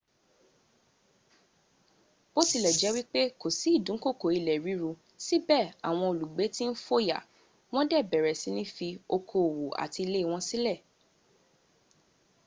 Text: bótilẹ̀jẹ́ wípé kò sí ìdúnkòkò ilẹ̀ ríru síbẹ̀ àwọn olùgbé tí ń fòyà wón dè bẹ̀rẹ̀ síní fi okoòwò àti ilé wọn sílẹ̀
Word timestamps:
bótilẹ̀jẹ́ 2.33 2.93
wípé 2.95 3.21
kò 3.39 3.47
sí 3.57 3.67
ìdúnkòkò 3.77 4.27
ilẹ̀ 4.39 4.61
ríru 4.65 4.91
síbẹ̀ 5.25 5.73
àwọn 5.87 6.07
olùgbé 6.11 6.45
tí 6.55 6.63
ń 6.69 6.73
fòyà 6.85 7.17
wón 7.71 7.85
dè 7.91 7.99
bẹ̀rẹ̀ 8.11 8.39
síní 8.41 8.63
fi 8.75 8.87
okoòwò 9.15 9.65
àti 9.83 9.99
ilé 10.05 10.19
wọn 10.31 10.41
sílẹ̀ 10.47 10.77